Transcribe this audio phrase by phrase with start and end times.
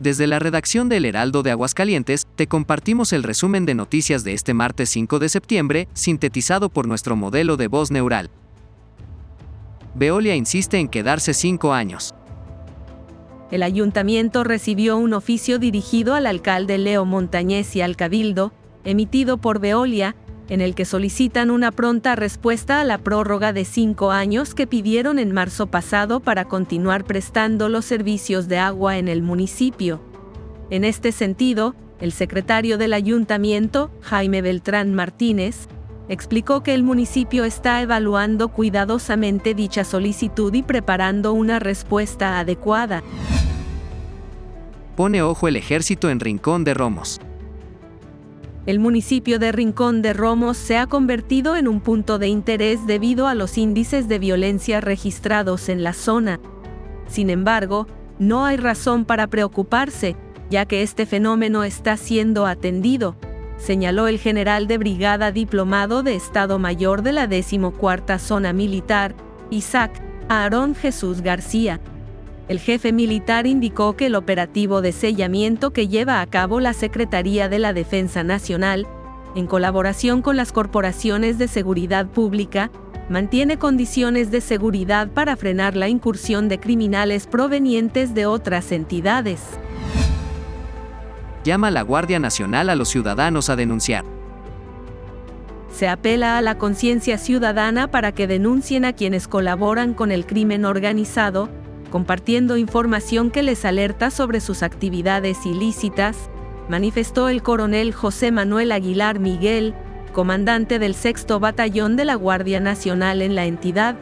[0.00, 4.54] Desde la redacción del Heraldo de Aguascalientes, te compartimos el resumen de noticias de este
[4.54, 8.30] martes 5 de septiembre, sintetizado por nuestro modelo de voz neural.
[9.94, 12.14] Veolia insiste en quedarse cinco años.
[13.50, 18.54] El ayuntamiento recibió un oficio dirigido al alcalde Leo Montañez y al cabildo,
[18.84, 20.16] emitido por Veolia,
[20.50, 25.20] en el que solicitan una pronta respuesta a la prórroga de cinco años que pidieron
[25.20, 30.02] en marzo pasado para continuar prestando los servicios de agua en el municipio.
[30.68, 35.68] En este sentido, el secretario del ayuntamiento, Jaime Beltrán Martínez,
[36.08, 43.04] explicó que el municipio está evaluando cuidadosamente dicha solicitud y preparando una respuesta adecuada.
[44.96, 47.20] Pone ojo el ejército en Rincón de Romos
[48.70, 53.26] el municipio de Rincón de Romos se ha convertido en un punto de interés debido
[53.26, 56.38] a los índices de violencia registrados en la zona.
[57.08, 57.88] Sin embargo,
[58.20, 60.14] no hay razón para preocuparse,
[60.50, 63.16] ya que este fenómeno está siendo atendido,
[63.56, 69.16] señaló el general de brigada diplomado de Estado Mayor de la 14 Zona Militar,
[69.50, 71.80] Isaac Aarón Jesús García.
[72.50, 77.48] El jefe militar indicó que el operativo de sellamiento que lleva a cabo la Secretaría
[77.48, 78.88] de la Defensa Nacional,
[79.36, 82.72] en colaboración con las corporaciones de seguridad pública,
[83.08, 89.42] mantiene condiciones de seguridad para frenar la incursión de criminales provenientes de otras entidades.
[91.44, 94.04] Llama la Guardia Nacional a los ciudadanos a denunciar.
[95.72, 100.64] Se apela a la conciencia ciudadana para que denuncien a quienes colaboran con el crimen
[100.64, 101.48] organizado,
[101.90, 106.30] compartiendo información que les alerta sobre sus actividades ilícitas,
[106.68, 109.74] manifestó el coronel José Manuel Aguilar Miguel,
[110.12, 113.96] comandante del sexto batallón de la Guardia Nacional en la entidad.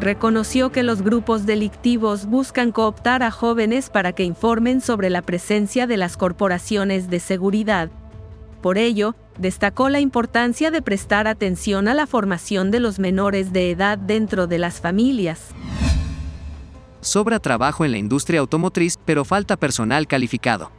[0.00, 5.86] Reconoció que los grupos delictivos buscan cooptar a jóvenes para que informen sobre la presencia
[5.86, 7.90] de las corporaciones de seguridad.
[8.62, 13.70] Por ello, destacó la importancia de prestar atención a la formación de los menores de
[13.70, 15.54] edad dentro de las familias.
[17.00, 20.70] Sobra trabajo en la industria automotriz, pero falta personal calificado.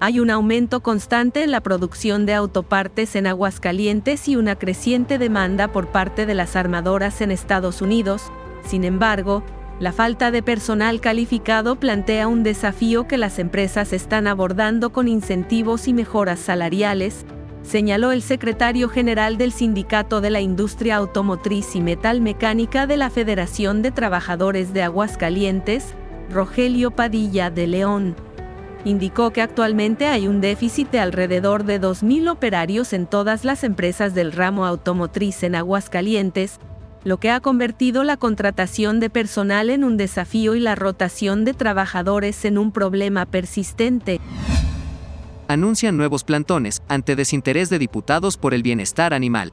[0.00, 5.68] Hay un aumento constante en la producción de autopartes en Aguascalientes y una creciente demanda
[5.68, 8.30] por parte de las armadoras en Estados Unidos.
[8.66, 9.42] Sin embargo,
[9.80, 15.88] la falta de personal calificado plantea un desafío que las empresas están abordando con incentivos
[15.88, 17.24] y mejoras salariales,
[17.64, 23.10] señaló el secretario general del Sindicato de la Industria Automotriz y Metal Mecánica de la
[23.10, 25.94] Federación de Trabajadores de Aguascalientes,
[26.30, 28.16] Rogelio Padilla de León.
[28.84, 34.14] Indicó que actualmente hay un déficit de alrededor de 2.000 operarios en todas las empresas
[34.14, 36.58] del ramo automotriz en Aguascalientes,
[37.02, 41.54] lo que ha convertido la contratación de personal en un desafío y la rotación de
[41.54, 44.20] trabajadores en un problema persistente
[45.48, 49.52] anuncian nuevos plantones ante desinterés de diputados por el bienestar animal.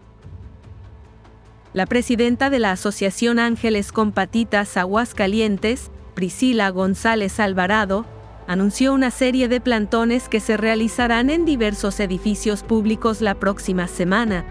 [1.73, 8.05] La presidenta de la Asociación Ángeles con Patitas Aguascalientes, Priscila González Alvarado,
[8.47, 14.45] anunció una serie de plantones que se realizarán en diversos edificios públicos la próxima semana.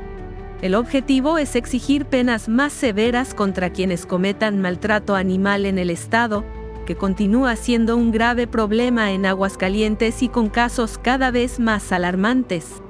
[0.63, 6.45] El objetivo es exigir penas más severas contra quienes cometan maltrato animal en el Estado,
[6.87, 12.83] que continúa siendo un grave problema en Aguascalientes y con casos cada vez más alarmantes.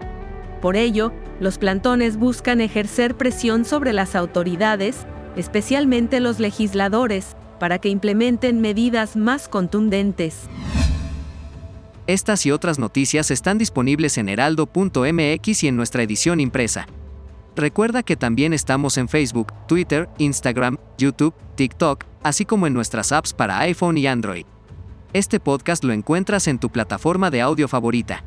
[0.61, 5.07] Por ello, los plantones buscan ejercer presión sobre las autoridades,
[5.37, 10.49] especialmente los legisladores, para que implementen medidas más contundentes.
[12.07, 16.87] Estas y otras noticias están disponibles en heraldo.mx y en nuestra edición impresa.
[17.57, 23.33] Recuerda que también estamos en Facebook, Twitter, Instagram, YouTube, TikTok, así como en nuestras apps
[23.33, 24.47] para iPhone y Android.
[25.13, 28.25] Este podcast lo encuentras en tu plataforma de audio favorita.